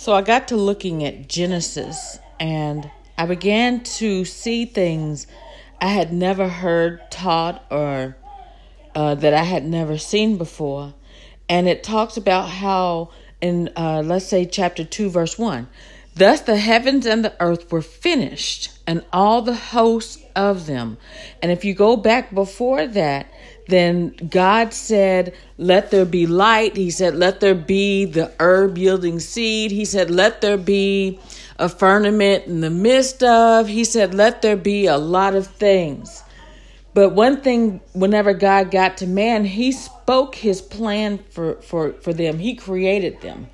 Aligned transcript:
So 0.00 0.14
I 0.14 0.22
got 0.22 0.48
to 0.48 0.56
looking 0.56 1.04
at 1.04 1.28
Genesis 1.28 2.20
and 2.40 2.90
I 3.18 3.26
began 3.26 3.82
to 3.98 4.24
see 4.24 4.64
things 4.64 5.26
I 5.78 5.88
had 5.88 6.10
never 6.10 6.48
heard 6.48 7.02
taught 7.10 7.62
or 7.70 8.16
uh, 8.94 9.14
that 9.16 9.34
I 9.34 9.42
had 9.42 9.66
never 9.66 9.98
seen 9.98 10.38
before. 10.38 10.94
And 11.50 11.68
it 11.68 11.82
talks 11.82 12.16
about 12.16 12.48
how, 12.48 13.10
in 13.42 13.68
uh, 13.76 14.00
let's 14.02 14.24
say 14.24 14.46
chapter 14.46 14.84
2, 14.84 15.10
verse 15.10 15.38
1, 15.38 15.68
thus 16.14 16.40
the 16.40 16.56
heavens 16.56 17.04
and 17.04 17.22
the 17.22 17.34
earth 17.38 17.70
were 17.70 17.82
finished, 17.82 18.70
and 18.86 19.04
all 19.12 19.42
the 19.42 19.54
hosts 19.54 20.22
of 20.34 20.64
them. 20.64 20.96
And 21.42 21.52
if 21.52 21.62
you 21.62 21.74
go 21.74 21.98
back 21.98 22.32
before 22.34 22.86
that, 22.86 23.26
then 23.70 24.10
God 24.28 24.72
said, 24.74 25.32
Let 25.56 25.90
there 25.90 26.04
be 26.04 26.26
light. 26.26 26.76
He 26.76 26.90
said, 26.90 27.14
Let 27.14 27.40
there 27.40 27.54
be 27.54 28.04
the 28.04 28.30
herb 28.38 28.76
yielding 28.76 29.20
seed. 29.20 29.70
He 29.70 29.84
said, 29.84 30.10
Let 30.10 30.40
there 30.40 30.58
be 30.58 31.18
a 31.58 31.68
firmament 31.68 32.46
in 32.46 32.60
the 32.60 32.70
midst 32.70 33.22
of. 33.22 33.68
He 33.68 33.84
said, 33.84 34.12
Let 34.14 34.42
there 34.42 34.56
be 34.56 34.86
a 34.86 34.98
lot 34.98 35.34
of 35.34 35.46
things. 35.46 36.22
But 36.92 37.10
one 37.10 37.40
thing, 37.40 37.80
whenever 37.94 38.34
God 38.34 38.70
got 38.72 38.96
to 38.98 39.06
man, 39.06 39.44
he 39.44 39.70
spoke 39.70 40.34
his 40.34 40.60
plan 40.60 41.18
for, 41.30 41.54
for, 41.62 41.92
for 41.94 42.12
them, 42.12 42.38
he 42.40 42.56
created 42.56 43.20
them. 43.20 43.46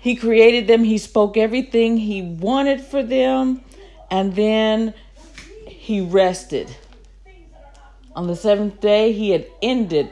He 0.00 0.16
created 0.16 0.66
them, 0.66 0.84
he 0.84 0.98
spoke 0.98 1.36
everything 1.36 1.96
he 1.98 2.22
wanted 2.22 2.80
for 2.80 3.02
them, 3.02 3.62
and 4.10 4.34
then 4.34 4.94
he 5.66 6.00
rested. 6.00 6.74
On 8.16 8.26
the 8.26 8.34
seventh 8.34 8.80
day, 8.80 9.12
he 9.12 9.30
had 9.30 9.46
ended 9.60 10.08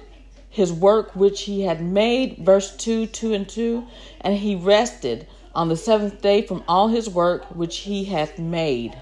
his 0.51 0.71
work 0.71 1.17
which 1.17 1.43
he 1.45 1.63
had 1.63 1.81
made, 1.81 2.37
verse 2.37 2.77
2, 2.77 3.07
2 3.07 3.33
and 3.33 3.49
2, 3.49 3.83
and 4.21 4.37
he 4.37 4.55
rested 4.55 5.27
on 5.55 5.71
the 5.71 5.77
seventh 5.77 6.21
day 6.21 6.43
from 6.43 6.63
all 6.69 6.89
his 6.89 7.09
work 7.09 7.47
which 7.57 7.79
he 7.79 8.05
hath 8.05 8.39
made. 8.39 8.95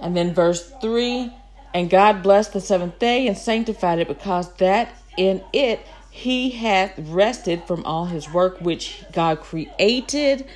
And 0.00 0.16
then 0.16 0.32
verse 0.32 0.70
3 0.80 1.32
And 1.74 1.90
God 1.90 2.22
blessed 2.22 2.52
the 2.52 2.60
seventh 2.60 3.00
day 3.00 3.26
and 3.26 3.36
sanctified 3.36 3.98
it, 3.98 4.06
because 4.06 4.52
that 4.54 4.88
in 5.16 5.42
it 5.52 5.80
he 6.08 6.50
hath 6.50 6.92
rested 6.96 7.64
from 7.64 7.84
all 7.84 8.04
his 8.06 8.30
work 8.32 8.60
which 8.60 9.02
God 9.12 9.40
created 9.40 10.46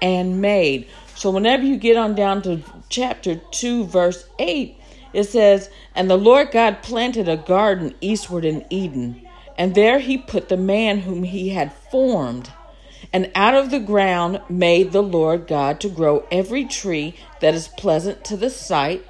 and 0.00 0.40
made. 0.40 0.86
So 1.16 1.32
whenever 1.32 1.64
you 1.64 1.76
get 1.76 1.96
on 1.96 2.14
down 2.14 2.40
to 2.42 2.60
chapter 2.88 3.34
2, 3.34 3.84
verse 3.86 4.24
8, 4.38 4.76
it 5.12 5.24
says, 5.24 5.70
And 5.94 6.08
the 6.08 6.18
Lord 6.18 6.50
God 6.52 6.82
planted 6.82 7.28
a 7.28 7.36
garden 7.36 7.94
eastward 8.00 8.44
in 8.44 8.64
Eden, 8.70 9.26
and 9.58 9.74
there 9.74 9.98
he 9.98 10.16
put 10.16 10.48
the 10.48 10.56
man 10.56 11.00
whom 11.00 11.24
he 11.24 11.50
had 11.50 11.72
formed. 11.72 12.50
And 13.12 13.30
out 13.34 13.54
of 13.54 13.70
the 13.70 13.80
ground 13.80 14.40
made 14.48 14.92
the 14.92 15.02
Lord 15.02 15.46
God 15.48 15.80
to 15.80 15.88
grow 15.88 16.24
every 16.30 16.64
tree 16.64 17.14
that 17.40 17.54
is 17.54 17.68
pleasant 17.68 18.24
to 18.26 18.36
the 18.36 18.50
sight 18.50 19.04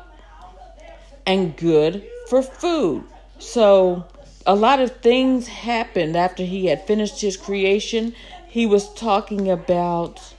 and 1.26 1.56
good 1.56 2.02
for 2.28 2.40
food. 2.42 3.04
So, 3.38 4.04
a 4.46 4.54
lot 4.54 4.80
of 4.80 5.00
things 5.02 5.48
happened 5.48 6.16
after 6.16 6.44
he 6.44 6.66
had 6.66 6.86
finished 6.86 7.20
his 7.20 7.36
creation. 7.36 8.14
He 8.48 8.64
was 8.64 8.92
talking 8.94 9.50
about 9.50 10.34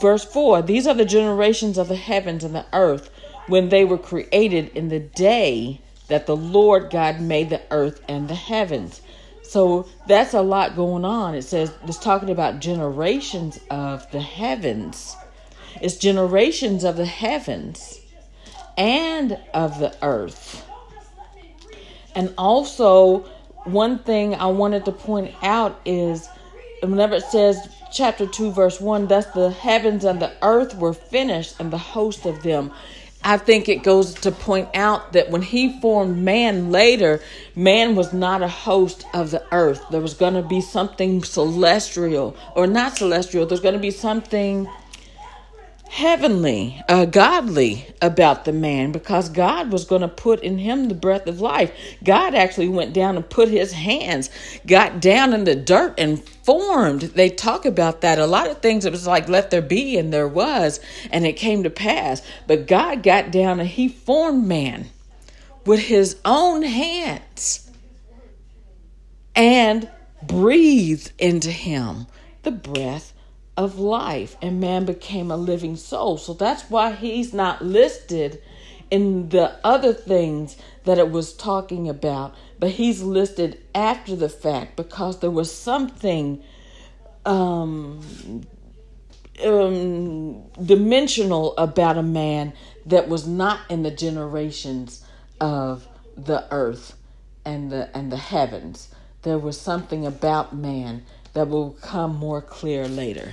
verse 0.00 0.24
4 0.24 0.62
These 0.62 0.86
are 0.86 0.94
the 0.94 1.04
generations 1.04 1.76
of 1.76 1.88
the 1.88 1.96
heavens 1.96 2.42
and 2.42 2.54
the 2.54 2.64
earth 2.72 3.10
when 3.48 3.68
they 3.68 3.84
were 3.84 3.98
created 3.98 4.70
in 4.76 4.88
the 4.88 5.00
day 5.00 5.80
that 6.08 6.26
the 6.26 6.36
Lord 6.36 6.90
God 6.90 7.20
made 7.20 7.50
the 7.50 7.62
earth 7.70 8.00
and 8.08 8.28
the 8.28 8.34
heavens. 8.34 9.00
So 9.42 9.86
that's 10.06 10.34
a 10.34 10.42
lot 10.42 10.76
going 10.76 11.04
on. 11.04 11.34
It 11.34 11.42
says 11.42 11.72
it's 11.84 11.98
talking 11.98 12.30
about 12.30 12.60
generations 12.60 13.58
of 13.70 14.10
the 14.10 14.20
heavens. 14.20 15.16
It's 15.80 15.96
generations 15.96 16.84
of 16.84 16.96
the 16.96 17.06
heavens 17.06 18.00
and 18.78 19.38
of 19.54 19.78
the 19.78 19.94
earth. 20.02 20.64
And 22.14 22.32
also, 22.36 23.20
one 23.64 23.98
thing 24.00 24.34
I 24.34 24.46
wanted 24.46 24.84
to 24.84 24.92
point 24.92 25.34
out 25.42 25.80
is 25.84 26.28
whenever 26.82 27.16
it 27.16 27.22
says 27.24 27.68
chapter 27.90 28.26
2, 28.26 28.52
verse 28.52 28.80
1, 28.80 29.06
thus 29.08 29.26
the 29.32 29.50
heavens 29.50 30.04
and 30.04 30.20
the 30.20 30.32
earth 30.42 30.74
were 30.76 30.92
finished, 30.92 31.54
and 31.58 31.72
the 31.72 31.78
host 31.78 32.26
of 32.26 32.42
them. 32.42 32.72
I 33.24 33.36
think 33.36 33.68
it 33.68 33.84
goes 33.84 34.14
to 34.14 34.32
point 34.32 34.68
out 34.74 35.12
that 35.12 35.30
when 35.30 35.42
he 35.42 35.78
formed 35.80 36.18
man 36.18 36.72
later, 36.72 37.20
man 37.54 37.94
was 37.94 38.12
not 38.12 38.42
a 38.42 38.48
host 38.48 39.04
of 39.14 39.30
the 39.30 39.42
earth. 39.52 39.80
There 39.90 40.00
was 40.00 40.14
going 40.14 40.34
to 40.34 40.42
be 40.42 40.60
something 40.60 41.22
celestial, 41.22 42.34
or 42.56 42.66
not 42.66 42.96
celestial, 42.96 43.46
there's 43.46 43.60
going 43.60 43.74
to 43.74 43.78
be 43.80 43.92
something 43.92 44.68
heavenly, 45.92 46.82
uh, 46.88 47.04
godly 47.04 47.84
about 48.00 48.46
the 48.46 48.52
man 48.52 48.90
because 48.92 49.28
God 49.28 49.70
was 49.70 49.84
going 49.84 50.00
to 50.00 50.08
put 50.08 50.40
in 50.40 50.56
him 50.56 50.88
the 50.88 50.94
breath 50.94 51.26
of 51.26 51.38
life. 51.38 51.70
God 52.02 52.34
actually 52.34 52.68
went 52.70 52.94
down 52.94 53.16
and 53.16 53.28
put 53.28 53.50
his 53.50 53.72
hands, 53.72 54.30
got 54.66 55.02
down 55.02 55.34
in 55.34 55.44
the 55.44 55.54
dirt 55.54 55.92
and 55.98 56.26
formed. 56.44 57.02
They 57.02 57.28
talk 57.28 57.66
about 57.66 58.00
that. 58.00 58.18
A 58.18 58.26
lot 58.26 58.48
of 58.48 58.62
things, 58.62 58.86
it 58.86 58.90
was 58.90 59.06
like, 59.06 59.28
let 59.28 59.50
there 59.50 59.60
be, 59.60 59.98
and 59.98 60.10
there 60.10 60.26
was, 60.26 60.80
and 61.10 61.26
it 61.26 61.34
came 61.34 61.62
to 61.64 61.70
pass. 61.70 62.22
But 62.46 62.66
God 62.66 63.02
got 63.02 63.30
down 63.30 63.60
and 63.60 63.68
he 63.68 63.88
formed 63.90 64.46
man 64.46 64.86
with 65.66 65.80
his 65.80 66.16
own 66.24 66.62
hands 66.62 67.70
and 69.36 69.90
breathed 70.26 71.12
into 71.18 71.50
him 71.50 72.06
the 72.44 72.50
breath 72.50 73.12
of 73.56 73.78
life, 73.78 74.36
and 74.40 74.60
man 74.60 74.84
became 74.84 75.30
a 75.30 75.36
living 75.36 75.76
soul. 75.76 76.16
So 76.16 76.32
that's 76.34 76.70
why 76.70 76.92
he's 76.92 77.34
not 77.34 77.62
listed 77.62 78.40
in 78.90 79.28
the 79.30 79.56
other 79.64 79.92
things 79.92 80.56
that 80.84 80.98
it 80.98 81.10
was 81.10 81.34
talking 81.34 81.88
about, 81.88 82.34
but 82.58 82.70
he's 82.70 83.02
listed 83.02 83.62
after 83.74 84.16
the 84.16 84.28
fact 84.28 84.76
because 84.76 85.20
there 85.20 85.30
was 85.30 85.52
something 85.54 86.42
um, 87.26 88.00
um, 89.44 90.42
dimensional 90.64 91.56
about 91.56 91.96
a 91.98 92.02
man 92.02 92.52
that 92.86 93.08
was 93.08 93.26
not 93.26 93.60
in 93.70 93.82
the 93.82 93.90
generations 93.90 95.04
of 95.40 95.86
the 96.16 96.44
earth 96.50 96.94
and 97.44 97.70
the 97.70 97.96
and 97.96 98.10
the 98.10 98.16
heavens. 98.16 98.88
There 99.22 99.38
was 99.38 99.58
something 99.60 100.04
about 100.06 100.54
man 100.54 101.04
that 101.32 101.48
will 101.48 101.70
come 101.80 102.14
more 102.16 102.42
clear 102.42 102.86
later. 102.88 103.32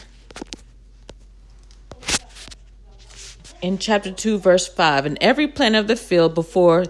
in 3.61 3.77
chapter 3.77 4.11
2, 4.11 4.37
verse 4.39 4.67
5 4.67 5.05
And 5.05 5.17
every 5.21 5.47
plant 5.47 5.75
of 5.75 5.87
the 5.87 5.95
field 5.95 6.33
before 6.35 6.85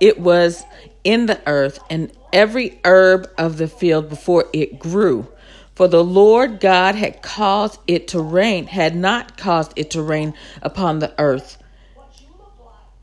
it 0.00 0.18
was 0.18 0.64
in 1.04 1.26
the 1.26 1.40
earth, 1.46 1.78
and 1.90 2.12
every 2.32 2.80
herb 2.84 3.26
of 3.38 3.58
the 3.58 3.68
field 3.68 4.08
before 4.08 4.46
it 4.52 4.78
grew. 4.78 5.26
For 5.74 5.88
the 5.88 6.04
Lord 6.04 6.60
God 6.60 6.94
had 6.94 7.22
caused 7.22 7.80
it 7.86 8.08
to 8.08 8.20
rain, 8.20 8.66
had 8.66 8.94
not 8.94 9.36
caused 9.36 9.72
it 9.76 9.90
to 9.92 10.02
rain 10.02 10.34
upon 10.60 10.98
the 10.98 11.14
earth. 11.18 11.58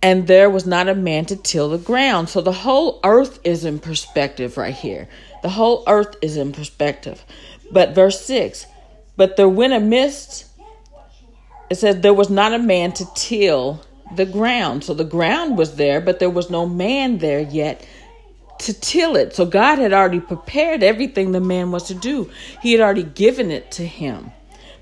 And 0.02 0.28
there 0.28 0.50
was 0.50 0.66
not 0.66 0.88
a 0.88 0.96
man 0.96 1.26
to 1.26 1.36
till 1.36 1.70
the 1.70 1.78
ground. 1.78 2.30
So 2.30 2.40
the 2.42 2.52
whole 2.54 3.00
earth 3.04 3.40
is 3.44 3.66
in 3.66 3.80
perspective 3.80 4.56
right 4.56 4.74
here. 4.74 5.10
The 5.42 5.50
whole 5.50 5.84
earth 5.88 6.16
is 6.22 6.38
in 6.38 6.54
perspective. 6.54 7.24
But 7.72 7.96
verse 7.96 8.22
6 8.22 8.66
But 9.18 9.36
there 9.36 9.50
went 9.50 9.74
a 9.74 9.80
mist 9.80 10.46
it 11.70 11.76
says 11.78 12.02
there 12.02 12.14
was 12.14 12.30
not 12.30 12.54
a 12.54 12.60
man 12.60 12.92
to 12.94 13.06
till 13.14 13.80
the 14.16 14.26
ground. 14.26 14.84
So 14.84 14.94
the 14.94 15.04
ground 15.04 15.58
was 15.58 15.76
there, 15.76 16.02
but 16.02 16.20
there 16.20 16.30
was 16.30 16.50
no 16.50 16.66
man 16.66 17.20
there 17.20 17.40
yet 17.42 17.86
to 18.60 18.74
till 18.74 19.16
it. 19.16 19.36
So 19.36 19.46
God 19.46 19.78
had 19.78 19.94
already 19.94 20.20
prepared 20.20 20.84
everything 20.84 21.32
the 21.32 21.40
man 21.40 21.72
was 21.72 21.84
to 21.84 21.94
do, 21.94 22.30
He 22.62 22.72
had 22.72 22.82
already 22.82 23.04
given 23.04 23.52
it 23.52 23.72
to 23.74 23.86
him. 23.86 24.32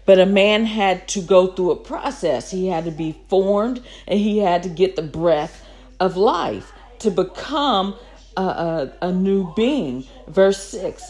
But 0.06 0.20
a 0.20 0.26
man 0.26 0.64
had 0.66 1.08
to 1.10 1.22
go 1.22 1.48
through 1.48 1.72
a 1.72 1.76
process. 1.76 2.50
He 2.52 2.68
had 2.70 2.86
to 2.86 2.92
be 2.92 3.18
formed 3.28 3.82
and 4.08 4.18
he 4.18 4.38
had 4.38 4.64
to 4.64 4.70
get 4.70 4.96
the 4.96 5.02
breath 5.02 5.66
of 6.00 6.16
life 6.16 6.72
to 7.00 7.12
become 7.12 7.94
a, 8.38 8.42
a, 8.42 8.94
a 9.02 9.12
new 9.12 9.54
being. 9.56 10.06
Verse 10.30 10.64
6 10.64 11.04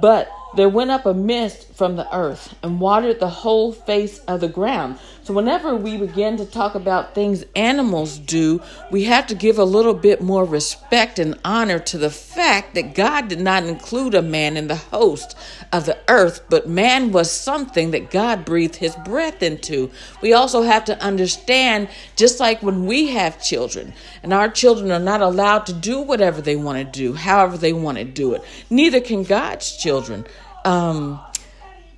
But 0.00 0.28
there 0.56 0.68
went 0.68 0.90
up 0.90 1.04
a 1.04 1.14
mist 1.14 1.66
from 1.74 1.96
the 1.96 2.16
earth 2.16 2.54
and 2.62 2.78
watered 2.80 3.18
the 3.18 3.28
whole 3.28 3.72
face 3.72 4.18
of 4.20 4.40
the 4.40 4.48
ground. 4.48 4.98
So, 5.24 5.32
whenever 5.34 5.74
we 5.74 5.96
begin 5.96 6.36
to 6.36 6.44
talk 6.44 6.74
about 6.74 7.14
things 7.14 7.44
animals 7.56 8.18
do, 8.18 8.60
we 8.90 9.04
have 9.04 9.26
to 9.28 9.34
give 9.34 9.58
a 9.58 9.64
little 9.64 9.94
bit 9.94 10.20
more 10.20 10.44
respect 10.44 11.18
and 11.18 11.38
honor 11.44 11.78
to 11.78 11.96
the 11.98 12.10
fact 12.10 12.74
that 12.74 12.94
God 12.94 13.28
did 13.28 13.40
not 13.40 13.64
include 13.64 14.14
a 14.14 14.20
man 14.20 14.56
in 14.58 14.68
the 14.68 14.76
host 14.76 15.34
of 15.72 15.86
the 15.86 15.96
earth, 16.08 16.42
but 16.50 16.68
man 16.68 17.10
was 17.10 17.30
something 17.32 17.92
that 17.92 18.10
God 18.10 18.44
breathed 18.44 18.76
his 18.76 18.94
breath 18.96 19.42
into. 19.42 19.90
We 20.20 20.34
also 20.34 20.60
have 20.62 20.84
to 20.86 21.02
understand 21.02 21.88
just 22.16 22.38
like 22.38 22.62
when 22.62 22.84
we 22.86 23.08
have 23.08 23.42
children, 23.42 23.94
and 24.22 24.32
our 24.34 24.50
children 24.50 24.92
are 24.92 24.98
not 24.98 25.22
allowed 25.22 25.64
to 25.66 25.72
do 25.72 26.00
whatever 26.02 26.42
they 26.42 26.54
want 26.56 26.76
to 26.78 26.84
do, 26.84 27.14
however 27.14 27.56
they 27.56 27.72
want 27.72 27.96
to 27.98 28.04
do 28.04 28.34
it, 28.34 28.42
neither 28.68 29.00
can 29.00 29.22
God's 29.24 29.74
children 29.74 30.26
um, 30.64 31.20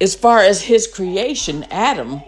as 0.00 0.14
far 0.14 0.40
as 0.40 0.62
his 0.62 0.86
creation, 0.86 1.64
Adam, 1.70 2.20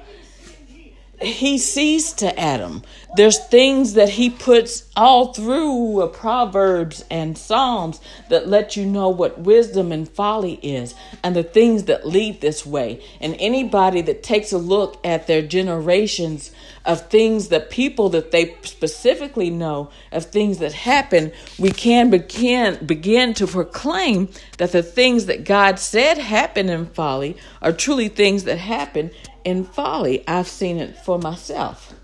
he 1.21 1.59
sees 1.59 2.13
to 2.15 2.39
Adam. 2.39 2.83
There's 3.17 3.39
things 3.39 3.95
that 3.95 4.11
he 4.11 4.29
puts 4.31 4.89
all 4.95 5.33
through 5.33 6.03
uh, 6.03 6.07
Proverbs 6.09 7.05
and 7.11 7.37
Psalms 7.37 8.01
that 8.29 8.47
let 8.47 8.77
you 8.77 8.85
know 8.87 9.09
what 9.09 9.39
wisdom 9.41 9.91
and 9.91 10.09
folly 10.09 10.61
is 10.63 10.95
and 11.25 11.35
the 11.35 11.43
things 11.43 11.85
that 11.85 12.07
lead 12.07 12.41
this 12.41 12.65
way. 12.67 13.03
And 13.21 13.35
anybody 13.41 14.01
that 14.03 14.23
takes 14.23 14.53
a 14.53 14.59
look 14.59 15.01
at 15.05 15.27
their 15.27 15.43
generations 15.43 16.53
of 16.85 17.09
things 17.11 17.49
that 17.49 17.71
people 17.71 18.09
that 18.11 18.31
they 18.31 18.55
specifically 18.63 19.51
know 19.51 19.91
of 20.13 20.27
things 20.27 20.59
that 20.59 20.73
happen, 20.73 21.33
we 21.59 21.71
can 21.71 22.11
begin 22.11 22.85
begin 22.87 23.35
to 23.35 23.47
proclaim 23.47 24.29
that 24.59 24.73
the 24.73 24.83
things 24.83 25.27
that 25.27 25.45
God 25.45 25.79
said 25.79 26.19
happen 26.19 26.69
in 26.69 26.87
folly 26.87 27.37
are 27.61 27.73
truly 27.73 28.09
things 28.09 28.45
that 28.45 28.59
happen 28.59 29.11
in 29.49 29.65
folly. 29.65 30.23
I've 30.29 30.47
seen 30.47 30.77
it 30.77 30.95
for 30.99 31.19
myself. 31.19 31.95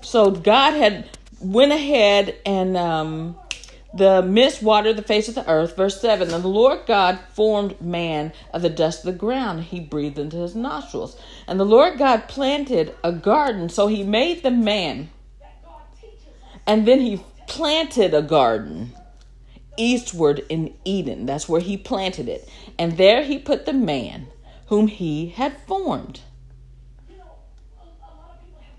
So 0.00 0.30
God 0.30 0.72
had 0.72 1.10
went 1.40 1.72
ahead 1.72 2.34
and 2.46 2.74
um, 2.76 3.36
the 3.92 4.22
mist 4.22 4.62
watered 4.62 4.96
the 4.96 5.02
face 5.02 5.28
of 5.28 5.34
the 5.34 5.46
earth. 5.48 5.76
Verse 5.76 6.00
7 6.00 6.30
And 6.30 6.42
the 6.42 6.48
Lord 6.48 6.86
God 6.86 7.18
formed 7.34 7.78
man 7.82 8.32
of 8.54 8.62
the 8.62 8.70
dust 8.70 9.00
of 9.04 9.12
the 9.12 9.18
ground. 9.18 9.64
He 9.64 9.78
breathed 9.78 10.18
into 10.18 10.38
his 10.38 10.54
nostrils. 10.54 11.20
And 11.46 11.60
the 11.60 11.66
Lord 11.66 11.98
God 11.98 12.28
planted 12.28 12.94
a 13.04 13.12
garden. 13.12 13.68
So 13.68 13.88
he 13.88 14.02
made 14.02 14.42
the 14.42 14.50
man. 14.50 15.10
And 16.66 16.88
then 16.88 17.00
he 17.02 17.22
planted 17.46 18.14
a 18.14 18.22
garden 18.22 18.92
eastward 19.76 20.42
in 20.48 20.72
Eden. 20.84 21.26
That's 21.26 21.46
where 21.48 21.60
he 21.60 21.76
planted 21.76 22.26
it. 22.30 22.48
And 22.78 22.96
there 22.96 23.22
he 23.22 23.38
put 23.38 23.66
the 23.66 23.72
man 23.74 24.28
whom 24.66 24.88
he 24.88 25.28
had 25.28 25.58
formed. 25.62 26.20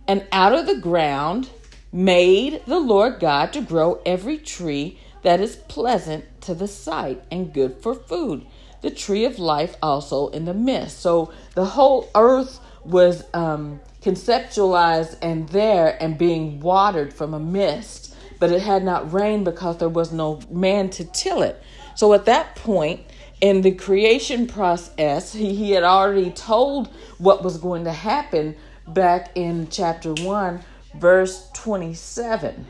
And 0.07 0.25
out 0.31 0.53
of 0.53 0.65
the 0.65 0.77
ground 0.77 1.50
made 1.91 2.62
the 2.65 2.80
Lord 2.80 3.19
God 3.19 3.53
to 3.53 3.62
grow 3.62 4.01
every 4.06 4.38
tree 4.38 5.00
that 5.21 5.39
is 5.39 5.56
pleasant 5.56 6.25
to 6.41 6.53
the 6.53 6.68
sight 6.68 7.24
and 7.31 7.53
good 7.53 7.77
for 7.81 7.94
food, 7.94 8.45
the 8.81 8.89
tree 8.91 9.24
of 9.24 9.39
life 9.39 9.77
also 9.81 10.27
in 10.30 10.44
the 10.45 10.53
midst. 10.53 11.00
So 11.00 11.31
the 11.56 11.65
whole 11.65 12.09
earth 12.15 12.59
was 12.83 13.24
um, 13.33 13.80
conceptualized 14.01 15.15
and 15.21 15.47
there 15.50 15.97
and 16.03 16.18
being 16.18 16.59
watered 16.59 17.13
from 17.13 17.33
a 17.33 17.39
mist, 17.39 18.13
but 18.39 18.51
it 18.51 18.62
had 18.62 18.83
not 18.83 19.13
rained 19.13 19.45
because 19.45 19.77
there 19.77 19.88
was 19.88 20.12
no 20.12 20.41
man 20.51 20.89
to 20.89 21.06
till 21.06 21.41
it. 21.44 21.62
So 21.95 22.12
at 22.13 22.25
that 22.25 22.56
point, 22.57 23.00
in 23.44 23.62
the 23.62 23.72
creation 23.72 24.48
process, 24.48 25.34
he, 25.34 25.54
he 25.54 25.72
had 25.72 25.84
already 25.84 26.31
told 26.31 26.88
what 27.18 27.44
was 27.44 27.57
going 27.57 27.84
to 27.84 27.92
happen 27.92 28.56
back 28.88 29.31
in 29.36 29.68
chapter 29.68 30.13
1, 30.13 30.62
verse 30.95 31.50
27. 31.54 32.66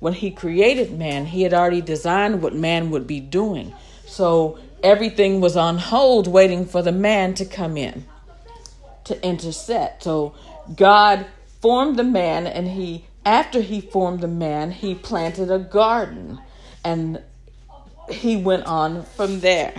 When 0.00 0.14
he 0.14 0.32
created 0.32 0.98
man, 0.98 1.26
he 1.26 1.42
had 1.42 1.54
already 1.54 1.80
designed 1.80 2.42
what 2.42 2.52
man 2.56 2.90
would 2.90 3.06
be 3.06 3.20
doing. 3.20 3.72
So 4.04 4.58
everything 4.82 5.40
was 5.40 5.56
on 5.56 5.78
hold, 5.78 6.26
waiting 6.26 6.66
for 6.66 6.82
the 6.82 6.90
man 6.92 7.34
to 7.34 7.44
come 7.44 7.76
in 7.76 8.04
to 9.04 9.24
intersect. 9.24 10.02
So 10.02 10.34
God 10.74 11.24
formed 11.62 11.96
the 11.96 12.02
man, 12.04 12.48
and 12.48 12.66
he, 12.66 13.04
after 13.24 13.60
he 13.60 13.80
formed 13.80 14.22
the 14.22 14.26
man, 14.26 14.72
he 14.72 14.92
planted 14.92 15.52
a 15.52 15.60
garden. 15.60 16.40
And 16.84 17.22
he 18.10 18.36
went 18.36 18.66
on 18.66 19.04
from 19.04 19.38
there. 19.38 19.72